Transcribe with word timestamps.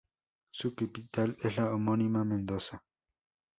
Su 0.49 0.73
capital 0.73 1.37
es 1.43 1.57
la 1.57 1.71
homónima 1.71 2.25
Mendoza. 2.25 2.83